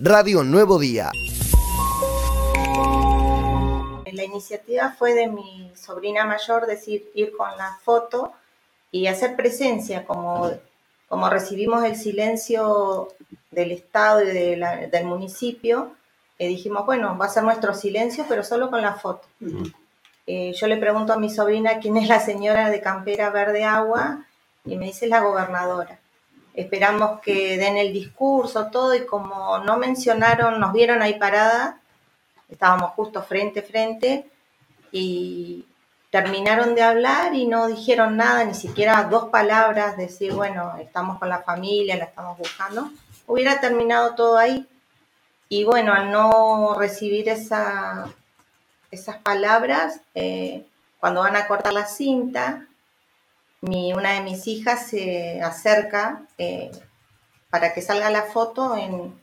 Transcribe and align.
Radio 0.00 0.44
Nuevo 0.44 0.78
Día. 0.78 1.10
La 4.12 4.24
iniciativa 4.24 4.94
fue 4.96 5.14
de 5.14 5.26
mi 5.26 5.72
sobrina 5.74 6.24
mayor, 6.24 6.66
decir, 6.66 7.10
ir 7.14 7.36
con 7.36 7.48
la 7.56 7.76
foto 7.82 8.32
y 8.92 9.08
hacer 9.08 9.34
presencia, 9.34 10.04
como, 10.04 10.52
como 11.08 11.28
recibimos 11.28 11.82
el 11.84 11.96
silencio 11.96 13.08
del 13.50 13.72
Estado 13.72 14.22
y 14.22 14.26
del 14.26 15.04
municipio, 15.04 15.92
eh, 16.38 16.46
dijimos, 16.46 16.86
bueno, 16.86 17.18
va 17.18 17.26
a 17.26 17.30
ser 17.30 17.42
nuestro 17.42 17.74
silencio, 17.74 18.24
pero 18.28 18.44
solo 18.44 18.70
con 18.70 18.80
la 18.80 18.94
foto. 18.94 19.26
Eh, 20.28 20.52
yo 20.52 20.68
le 20.68 20.76
pregunto 20.76 21.12
a 21.12 21.18
mi 21.18 21.28
sobrina 21.28 21.80
quién 21.80 21.96
es 21.96 22.08
la 22.08 22.20
señora 22.20 22.70
de 22.70 22.80
Campera 22.80 23.30
Verde 23.30 23.64
Agua 23.64 24.24
y 24.64 24.76
me 24.76 24.86
dice 24.86 25.08
la 25.08 25.20
gobernadora. 25.20 25.98
Esperamos 26.58 27.20
que 27.20 27.56
den 27.56 27.76
el 27.76 27.92
discurso, 27.92 28.66
todo, 28.66 28.92
y 28.92 29.06
como 29.06 29.58
no 29.60 29.76
mencionaron, 29.76 30.58
nos 30.58 30.72
vieron 30.72 31.02
ahí 31.02 31.16
parada, 31.16 31.80
estábamos 32.48 32.90
justo 32.94 33.22
frente 33.22 33.60
a 33.60 33.62
frente, 33.62 34.28
y 34.90 35.64
terminaron 36.10 36.74
de 36.74 36.82
hablar 36.82 37.32
y 37.32 37.46
no 37.46 37.68
dijeron 37.68 38.16
nada, 38.16 38.42
ni 38.42 38.54
siquiera 38.54 39.04
dos 39.04 39.26
palabras, 39.26 39.96
decir, 39.96 40.32
bueno, 40.32 40.74
estamos 40.80 41.20
con 41.20 41.28
la 41.28 41.42
familia, 41.42 41.96
la 41.96 42.06
estamos 42.06 42.36
buscando. 42.36 42.90
Hubiera 43.28 43.60
terminado 43.60 44.16
todo 44.16 44.36
ahí. 44.36 44.66
Y 45.48 45.62
bueno, 45.62 45.92
al 45.92 46.10
no 46.10 46.74
recibir 46.74 47.28
esa, 47.28 48.08
esas 48.90 49.18
palabras, 49.18 50.00
eh, 50.16 50.66
cuando 50.98 51.20
van 51.20 51.36
a 51.36 51.46
cortar 51.46 51.72
la 51.72 51.86
cinta, 51.86 52.66
mi, 53.60 53.92
una 53.92 54.12
de 54.14 54.20
mis 54.20 54.46
hijas 54.46 54.86
se 54.86 55.40
acerca 55.42 56.22
eh, 56.38 56.70
para 57.50 57.72
que 57.74 57.82
salga 57.82 58.10
la 58.10 58.22
foto 58.22 58.76
en, 58.76 59.14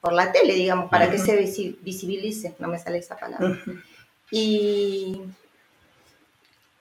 por 0.00 0.12
la 0.12 0.32
tele, 0.32 0.54
digamos, 0.54 0.90
para 0.90 1.10
que 1.10 1.18
se 1.18 1.36
visibilice, 1.36 2.54
no 2.58 2.68
me 2.68 2.78
sale 2.78 2.98
esa 2.98 3.16
palabra. 3.16 3.58
Y 4.30 5.20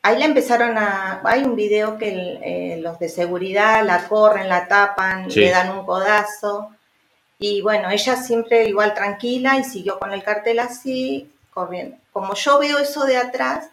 ahí 0.01 0.17
la 0.17 0.25
empezaron 0.25 0.77
a... 0.77 1.21
Hay 1.25 1.43
un 1.43 1.55
video 1.55 1.97
que 1.97 2.39
eh, 2.43 2.79
los 2.81 2.99
de 2.99 3.09
seguridad 3.09 3.83
la 3.85 4.07
corren, 4.07 4.47
la 4.47 4.67
tapan, 4.67 5.27
le 5.27 5.49
dan 5.49 5.77
un 5.77 5.85
codazo. 5.85 6.69
Y 7.39 7.61
bueno, 7.61 7.89
ella 7.89 8.15
siempre 8.15 8.67
igual 8.67 8.93
tranquila 8.93 9.57
y 9.57 9.63
siguió 9.63 9.97
con 9.97 10.13
el 10.13 10.23
cartel 10.23 10.59
así, 10.59 11.31
corriendo. 11.51 11.97
Como 12.11 12.35
yo 12.35 12.59
veo 12.59 12.77
eso 12.77 13.05
de 13.05 13.17
atrás, 13.17 13.69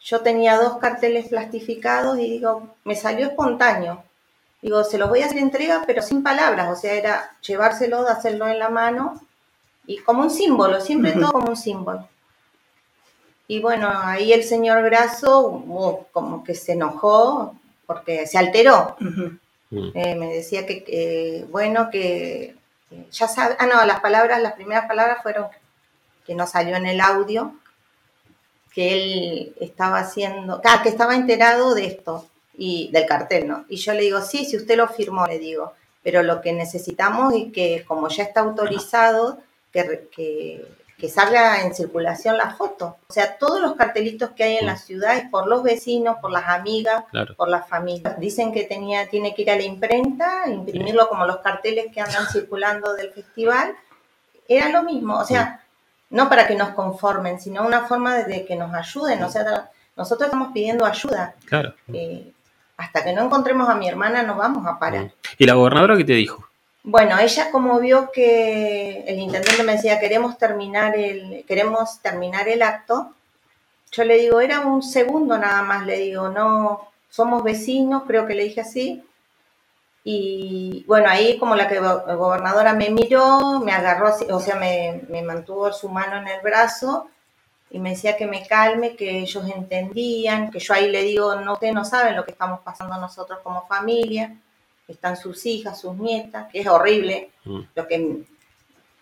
yo 0.00 0.20
tenía 0.20 0.56
dos 0.56 0.78
carteles 0.78 1.28
plastificados 1.28 2.18
y 2.18 2.30
digo, 2.30 2.74
me 2.84 2.94
salió 2.94 3.26
espontáneo. 3.26 4.04
Digo, 4.62 4.82
se 4.84 4.98
los 4.98 5.08
voy 5.08 5.22
a 5.22 5.26
hacer 5.26 5.38
entrega, 5.38 5.84
pero 5.86 6.02
sin 6.02 6.22
palabras, 6.22 6.70
o 6.70 6.80
sea, 6.80 6.94
era 6.94 7.30
llevárselo, 7.40 8.06
hacerlo 8.08 8.48
en 8.48 8.58
la 8.58 8.68
mano 8.68 9.20
y 9.86 9.98
como 9.98 10.22
un 10.22 10.30
símbolo, 10.30 10.80
siempre 10.80 11.12
todo 11.12 11.32
como 11.32 11.50
un 11.50 11.56
símbolo. 11.56 12.08
Y 13.46 13.60
bueno, 13.60 13.90
ahí 13.90 14.32
el 14.32 14.44
señor 14.44 14.82
Graso 14.82 15.48
uh, 15.48 16.04
como 16.12 16.44
que 16.44 16.54
se 16.54 16.72
enojó 16.72 17.54
porque 17.86 18.26
se 18.26 18.38
alteró. 18.38 18.96
Eh, 19.70 20.14
me 20.14 20.32
decía 20.34 20.66
que, 20.66 21.46
bueno, 21.50 21.90
que 21.90 22.56
ya 23.10 23.28
sabe, 23.28 23.56
ah, 23.58 23.66
no, 23.66 23.84
las 23.86 24.00
palabras, 24.00 24.40
las 24.42 24.54
primeras 24.54 24.86
palabras 24.86 25.22
fueron 25.22 25.46
que 26.26 26.34
no 26.34 26.46
salió 26.46 26.76
en 26.76 26.86
el 26.86 27.00
audio, 27.00 27.54
que 28.72 28.94
él 28.94 29.54
estaba 29.60 29.98
haciendo, 29.98 30.60
ah, 30.64 30.80
que 30.82 30.88
estaba 30.88 31.14
enterado 31.14 31.74
de 31.74 31.86
esto 31.86 32.26
y 32.56 32.90
del 32.92 33.06
cartel, 33.06 33.46
¿no? 33.48 33.64
Y 33.68 33.76
yo 33.76 33.92
le 33.94 34.02
digo, 34.02 34.20
sí, 34.20 34.44
si 34.44 34.56
usted 34.56 34.76
lo 34.76 34.88
firmó, 34.88 35.26
le 35.26 35.38
digo, 35.38 35.72
pero 36.02 36.22
lo 36.22 36.40
que 36.40 36.52
necesitamos 36.52 37.34
es 37.34 37.52
que 37.52 37.84
como 37.86 38.08
ya 38.08 38.24
está 38.24 38.40
autorizado, 38.40 39.38
que, 39.72 40.08
que, 40.98 41.08
salga 41.08 41.62
en 41.62 41.74
circulación 41.74 42.36
la 42.36 42.56
foto. 42.56 42.96
O 43.08 43.12
sea, 43.12 43.38
todos 43.38 43.60
los 43.60 43.76
cartelitos 43.76 44.30
que 44.30 44.42
hay 44.42 44.56
en 44.56 44.66
la 44.66 44.76
ciudad 44.76 45.16
es 45.16 45.28
por 45.30 45.46
los 45.46 45.62
vecinos, 45.62 46.16
por 46.20 46.32
las 46.32 46.48
amigas, 46.48 47.04
por 47.36 47.48
las 47.48 47.68
familias. 47.68 48.18
Dicen 48.18 48.52
que 48.52 48.64
tenía, 48.64 49.08
tiene 49.08 49.34
que 49.34 49.42
ir 49.42 49.50
a 49.50 49.56
la 49.56 49.62
imprenta, 49.62 50.48
imprimirlo 50.48 51.08
como 51.08 51.24
los 51.26 51.38
carteles 51.38 51.92
que 51.92 52.00
andan 52.00 52.26
circulando 52.26 52.94
del 52.94 53.12
festival. 53.12 53.76
Era 54.48 54.70
lo 54.70 54.82
mismo, 54.82 55.18
o 55.18 55.24
sea, 55.24 55.62
no 56.10 56.28
para 56.28 56.46
que 56.46 56.54
nos 56.54 56.70
conformen, 56.70 57.40
sino 57.40 57.66
una 57.66 57.86
forma 57.86 58.18
de 58.18 58.44
que 58.44 58.56
nos 58.56 58.72
ayuden. 58.74 59.22
O 59.22 59.30
sea, 59.30 59.70
nosotros 59.96 60.28
estamos 60.28 60.52
pidiendo 60.52 60.84
ayuda. 60.84 61.34
Claro. 61.46 61.74
Eh, 61.92 62.32
hasta 62.76 63.04
que 63.04 63.12
no 63.12 63.24
encontremos 63.24 63.68
a 63.68 63.74
mi 63.74 63.88
hermana 63.88 64.22
no 64.22 64.36
vamos 64.36 64.66
a 64.66 64.78
parar. 64.78 65.12
¿Y 65.36 65.46
la 65.46 65.54
gobernadora 65.54 65.96
qué 65.96 66.04
te 66.04 66.12
dijo? 66.12 66.48
Bueno, 66.84 67.18
ella 67.18 67.50
como 67.50 67.78
vio 67.80 68.10
que 68.12 69.04
el 69.06 69.18
intendente 69.18 69.62
me 69.64 69.72
decía 69.72 70.00
queremos 70.00 70.38
terminar 70.38 70.96
el, 70.96 71.44
queremos 71.46 72.00
terminar 72.00 72.48
el 72.48 72.62
acto, 72.62 73.12
yo 73.90 74.04
le 74.04 74.18
digo, 74.18 74.40
era 74.40 74.60
un 74.60 74.82
segundo 74.82 75.38
nada 75.38 75.62
más, 75.62 75.84
le 75.86 75.98
digo, 75.98 76.28
no, 76.28 76.88
somos 77.10 77.42
vecinos, 77.42 78.04
creo 78.06 78.26
que 78.26 78.34
le 78.34 78.44
dije 78.44 78.60
así, 78.60 79.02
y 80.10 80.84
bueno, 80.86 81.10
ahí 81.10 81.36
como 81.36 81.54
la 81.54 81.68
que 81.68 81.78
gobernadora 81.80 82.72
me 82.72 82.88
miró, 82.88 83.60
me 83.60 83.72
agarró, 83.72 84.14
o 84.30 84.40
sea, 84.40 84.56
me, 84.56 85.22
mantuvo 85.22 85.70
su 85.70 85.90
mano 85.90 86.16
en 86.16 86.28
el 86.28 86.40
brazo 86.40 87.10
y 87.68 87.78
me 87.78 87.90
decía 87.90 88.16
que 88.16 88.26
me 88.26 88.46
calme, 88.46 88.96
que 88.96 89.18
ellos 89.18 89.44
entendían, 89.54 90.50
que 90.50 90.60
yo 90.60 90.72
ahí 90.72 90.90
le 90.90 91.02
digo, 91.02 91.36
no, 91.42 91.52
ustedes 91.52 91.74
no 91.74 91.84
saben 91.84 92.16
lo 92.16 92.24
que 92.24 92.30
estamos 92.30 92.60
pasando 92.60 92.98
nosotros 92.98 93.40
como 93.42 93.66
familia, 93.66 94.34
están 94.88 95.18
sus 95.18 95.44
hijas, 95.44 95.78
sus 95.78 95.94
nietas, 95.98 96.48
que 96.50 96.60
es 96.60 96.66
horrible, 96.66 97.30
mm. 97.44 97.60
lo 97.74 97.86
que 97.86 98.22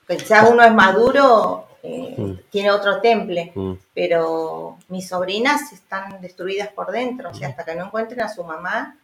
quizás 0.09 0.50
uno 0.50 0.65
es 0.65 0.75
maduro, 0.75 1.69
eh, 1.84 2.16
mm. 2.19 2.50
tiene 2.50 2.72
otro 2.72 3.00
temple, 3.00 3.53
mm. 3.55 3.75
pero 3.95 4.78
mis 4.89 5.06
sobrinas 5.09 5.72
están 5.72 6.21
destruidas 6.21 6.71
por 6.71 6.91
dentro, 6.91 7.31
o 7.31 7.34
sea, 7.34 7.50
hasta 7.50 7.65
que 7.65 7.77
no 7.77 7.84
encuentren 7.84 8.22
a 8.22 8.28
su 8.28 8.43
mamá, 8.43 8.99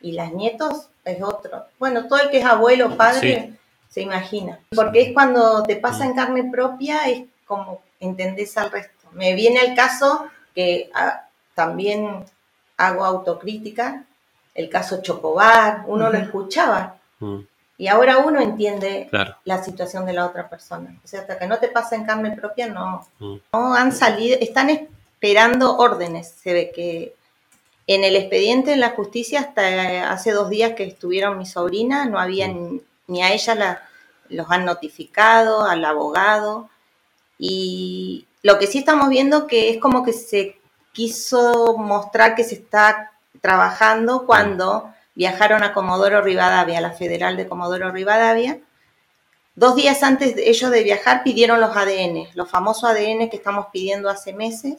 y 0.00 0.12
las 0.12 0.32
nietos 0.32 0.88
es 1.04 1.22
otro. 1.22 1.64
Bueno, 1.78 2.06
todo 2.06 2.20
el 2.20 2.30
que 2.30 2.38
es 2.38 2.44
abuelo, 2.44 2.96
padre, 2.96 3.54
se 3.88 4.00
imagina. 4.00 4.58
Porque 4.74 5.02
es 5.02 5.12
cuando 5.12 5.62
te 5.62 5.76
pasa 5.76 6.04
en 6.04 6.14
carne 6.14 6.50
propia, 6.50 7.08
es 7.08 7.24
como 7.46 7.82
entendés 8.00 8.56
al 8.58 8.70
resto. 8.70 9.08
Me 9.12 9.34
viene 9.34 9.60
el 9.60 9.74
caso 9.74 10.26
que 10.54 10.90
ah, 10.94 11.28
también 11.54 12.24
hago 12.76 13.04
autocrítica, 13.04 14.04
el 14.54 14.68
caso 14.68 15.02
Chocobar, 15.02 15.84
uno 15.86 16.10
lo 16.10 16.18
escuchaba. 16.18 16.96
Mm. 17.20 17.40
Y 17.76 17.88
ahora 17.88 18.18
uno 18.18 18.40
entiende 18.40 19.08
la 19.44 19.62
situación 19.64 20.06
de 20.06 20.12
la 20.12 20.26
otra 20.26 20.48
persona. 20.48 20.96
O 21.04 21.08
sea, 21.08 21.22
hasta 21.22 21.38
que 21.38 21.46
no 21.46 21.58
te 21.58 21.68
pasa 21.68 21.96
en 21.96 22.04
carne 22.04 22.30
propia, 22.32 22.68
no, 22.68 23.06
mm. 23.18 23.36
no 23.52 23.74
han 23.74 23.92
salido, 23.92 24.38
están 24.40 24.70
esperando 24.70 25.76
órdenes. 25.76 26.28
Se 26.28 26.52
ve 26.52 26.72
que 26.74 27.14
en 27.86 28.04
el 28.04 28.16
expediente 28.16 28.72
en 28.72 28.80
la 28.80 28.90
justicia, 28.90 29.40
hasta 29.40 30.10
hace 30.10 30.32
dos 30.32 30.48
días 30.48 30.72
que 30.72 30.84
estuvieron 30.84 31.38
mis 31.38 31.52
sobrinas, 31.52 32.08
no 32.08 32.18
había 32.18 32.48
ni, 32.48 33.22
a 33.22 33.32
ella 33.32 33.54
la, 33.54 33.88
los 34.28 34.50
han 34.50 34.64
notificado, 34.64 35.64
al 35.64 35.84
abogado. 35.84 36.70
Y 37.38 38.26
lo 38.42 38.58
que 38.58 38.66
sí 38.66 38.78
estamos 38.78 39.08
viendo 39.08 39.46
que 39.46 39.70
es 39.70 39.80
como 39.80 40.04
que 40.04 40.12
se 40.12 40.58
quiso 40.92 41.76
mostrar 41.76 42.34
que 42.34 42.44
se 42.44 42.54
está 42.54 43.12
trabajando 43.40 44.24
cuando 44.24 44.94
viajaron 45.14 45.62
a 45.62 45.74
Comodoro 45.74 46.22
Rivadavia, 46.22 46.78
a 46.78 46.82
la 46.82 46.92
Federal 46.92 47.36
de 47.36 47.46
Comodoro 47.46 47.90
Rivadavia. 47.90 48.60
Dos 49.56 49.76
días 49.76 50.02
antes 50.02 50.34
de 50.34 50.48
ellos 50.48 50.70
de 50.70 50.82
viajar 50.82 51.22
pidieron 51.22 51.60
los 51.60 51.76
ADN, 51.76 52.28
los 52.34 52.50
famosos 52.50 52.84
ADN 52.84 53.28
que 53.28 53.36
estamos 53.36 53.66
pidiendo 53.72 54.08
hace 54.08 54.32
meses. 54.32 54.74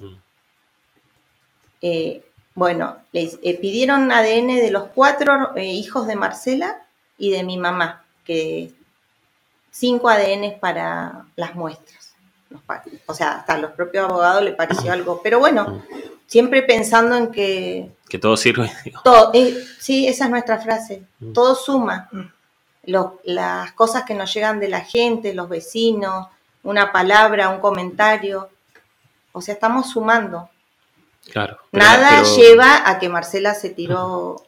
Eh, 1.82 2.26
bueno, 2.56 2.98
les 3.12 3.38
eh, 3.44 3.60
pidieron 3.60 4.12
ADN 4.12 4.48
de 4.48 4.72
los 4.72 4.86
cuatro 4.86 5.56
eh, 5.58 5.66
hijos 5.66 6.08
de 6.08 6.16
Marcela 6.16 6.86
y 7.18 7.30
de 7.30 7.44
mi 7.44 7.58
mamá, 7.58 8.06
que 8.24 8.72
cinco 9.70 10.08
ADN 10.08 10.58
para 10.62 11.26
las 11.36 11.54
muestras. 11.54 12.16
O 13.08 13.14
sea, 13.14 13.40
hasta 13.40 13.56
a 13.56 13.58
los 13.58 13.72
propios 13.72 14.10
abogados 14.10 14.42
le 14.42 14.54
pareció 14.54 14.94
algo, 14.94 15.20
pero 15.22 15.40
bueno, 15.40 15.84
siempre 16.28 16.64
pensando 16.64 17.18
en 17.18 17.30
que... 17.30 17.92
Que 18.08 18.20
todo 18.20 18.38
sirve. 18.38 18.72
Todo, 19.04 19.32
eh, 19.34 19.54
sí, 19.78 20.08
esa 20.08 20.26
es 20.26 20.32
nuestra 20.32 20.60
frase, 20.60 21.04
mm. 21.20 21.34
todo 21.34 21.56
suma. 21.56 22.10
las 23.26 23.74
cosas 23.74 24.04
que 24.04 24.14
nos 24.14 24.34
llegan 24.34 24.62
de 24.62 24.70
la 24.70 24.82
gente, 24.82 25.34
los 25.34 25.50
vecinos, 25.50 26.28
una 26.64 26.94
palabra, 26.94 27.50
un 27.50 27.60
comentario, 27.60 28.50
o 29.34 29.42
sea, 29.42 29.56
estamos 29.56 29.90
sumando. 29.90 30.50
Claro. 31.32 31.58
Nada 31.72 32.24
lleva 32.24 32.90
a 32.90 33.00
que 33.00 33.10
Marcela 33.10 33.54
se 33.54 33.70
tiró, 33.70 34.46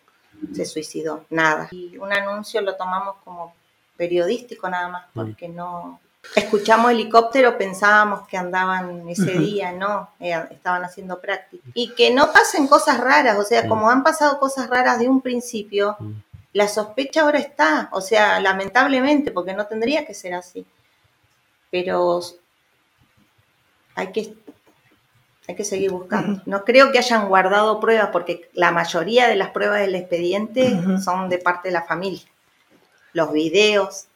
se 0.53 0.65
suicidó, 0.65 1.25
nada. 1.29 1.68
Y 1.71 1.97
un 1.97 2.13
anuncio 2.13 2.62
lo 2.62 2.75
tomamos 2.75 3.15
como 3.24 3.53
periodístico 3.95 4.69
nada 4.69 4.88
más, 4.88 5.06
porque 5.13 5.47
no... 5.47 6.00
Escuchamos 6.35 6.91
helicóptero, 6.91 7.57
pensábamos 7.57 8.27
que 8.27 8.35
andaban 8.35 9.07
ese 9.07 9.31
día, 9.39 9.71
no, 9.71 10.09
eh, 10.19 10.38
estaban 10.51 10.83
haciendo 10.83 11.21
práctica. 11.21 11.63
Y 11.74 11.94
que 11.94 12.13
no 12.13 12.33
pasen 12.33 12.68
cosas 12.68 13.00
raras, 13.00 13.38
o 13.38 13.44
sea, 13.44 13.68
como 13.68 13.89
han 13.89 14.03
pasado 14.03 14.38
cosas 14.38 14.69
raras 14.69 15.00
de 15.00 15.07
un 15.07 15.21
principio, 15.21 15.95
la 16.51 16.68
sospecha 16.68 17.21
ahora 17.21 17.39
está, 17.39 17.88
o 17.94 18.01
sea, 18.01 18.41
lamentablemente, 18.41 19.31
porque 19.31 19.53
no 19.53 19.68
tendría 19.68 20.06
que 20.06 20.13
ser 20.13 20.33
así. 20.33 20.65
Pero 21.71 22.19
hay 23.95 24.12
que, 24.12 24.35
hay 25.47 25.55
que 25.55 25.63
seguir 25.63 25.91
buscando. 25.91 26.41
No 26.45 26.65
creo 26.65 26.91
que 26.91 26.97
hayan 26.97 27.29
guardado 27.29 27.79
pruebas, 27.79 28.09
porque 28.11 28.49
la 28.53 28.71
mayoría 28.71 29.27
de 29.27 29.35
las 29.35 29.51
pruebas 29.51 29.79
del 29.79 29.95
expediente 29.95 30.77
son 31.03 31.29
de 31.29 31.38
parte 31.38 31.69
de 31.69 31.73
la 31.73 31.83
familia. 31.83 32.23
Los 33.13 33.31
videos, 33.31 34.07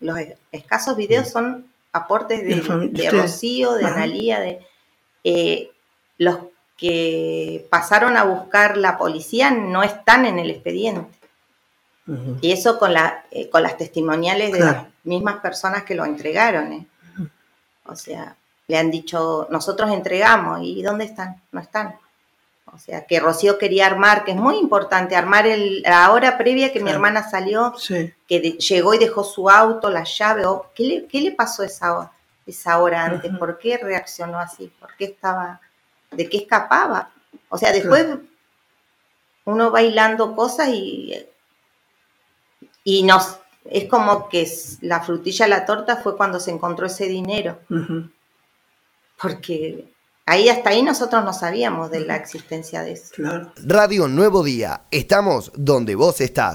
los 0.00 0.18
escasos 0.52 0.96
videos 0.96 1.30
son 1.30 1.66
aportes 1.92 2.44
de, 2.44 3.10
Rocío, 3.10 3.72
de 3.74 3.86
Analía, 3.86 4.40
de 4.40 4.60
eh, 5.24 5.70
los 6.18 6.38
que 6.76 7.66
pasaron 7.70 8.16
a 8.16 8.24
buscar 8.24 8.76
la 8.76 8.98
policía 8.98 9.50
no 9.50 9.82
están 9.82 10.26
en 10.26 10.38
el 10.38 10.50
expediente. 10.50 11.18
Y 12.42 12.52
eso 12.52 12.78
con, 12.78 12.92
la, 12.92 13.24
eh, 13.30 13.48
con 13.48 13.62
las 13.62 13.78
testimoniales 13.78 14.52
de 14.52 14.60
las 14.60 14.86
mismas 15.04 15.36
personas 15.36 15.84
que 15.84 15.94
lo 15.94 16.04
entregaron. 16.04 16.72
¿eh? 16.74 16.86
O 17.86 17.96
sea, 17.96 18.36
le 18.66 18.78
han 18.78 18.90
dicho, 18.90 19.46
nosotros 19.50 19.90
entregamos, 19.90 20.60
¿y 20.62 20.82
dónde 20.82 21.04
están? 21.04 21.40
No 21.52 21.60
están. 21.60 21.96
O 22.72 22.78
sea, 22.78 23.06
que 23.06 23.20
Rocío 23.20 23.56
quería 23.56 23.86
armar, 23.86 24.24
que 24.24 24.32
es 24.32 24.36
muy 24.36 24.56
importante, 24.56 25.14
armar 25.14 25.46
el, 25.46 25.82
la 25.82 26.10
hora 26.10 26.36
previa 26.36 26.72
que 26.72 26.80
mi 26.80 26.90
hermana 26.90 27.28
salió, 27.28 27.72
que 28.26 28.40
llegó 28.40 28.94
y 28.94 28.98
dejó 28.98 29.22
su 29.22 29.48
auto, 29.48 29.90
la 29.90 30.04
llave, 30.04 30.44
o, 30.46 30.70
¿qué, 30.74 30.82
le, 30.82 31.06
¿qué 31.06 31.20
le 31.20 31.32
pasó 31.32 31.62
esa 31.62 31.96
hora, 31.96 32.12
esa 32.46 32.78
hora 32.80 33.04
antes? 33.04 33.30
¿Por 33.38 33.58
qué 33.58 33.78
reaccionó 33.78 34.40
así? 34.40 34.72
¿Por 34.80 34.96
qué 34.96 35.04
estaba, 35.04 35.60
de 36.10 36.28
qué 36.28 36.38
escapaba? 36.38 37.12
O 37.48 37.58
sea, 37.58 37.70
después 37.70 38.06
uno 39.44 39.70
bailando 39.70 40.34
cosas 40.34 40.70
y, 40.70 41.14
y 42.82 43.04
nos, 43.04 43.38
es 43.66 43.88
como 43.88 44.28
que 44.28 44.50
la 44.80 45.00
frutilla 45.00 45.44
a 45.44 45.48
la 45.48 45.66
torta 45.66 45.98
fue 45.98 46.16
cuando 46.16 46.40
se 46.40 46.50
encontró 46.50 46.86
ese 46.86 47.06
dinero 47.06 47.60
porque 49.20 49.92
ahí 50.26 50.48
hasta 50.48 50.70
ahí 50.70 50.82
nosotros 50.82 51.24
no 51.24 51.32
sabíamos 51.32 51.90
de 51.90 52.00
la 52.00 52.16
existencia 52.16 52.82
de 52.82 52.92
eso. 52.92 53.14
Radio 53.64 54.08
Nuevo 54.08 54.42
Día, 54.42 54.82
estamos 54.90 55.52
donde 55.54 55.94
vos 55.94 56.20
estás. 56.20 56.52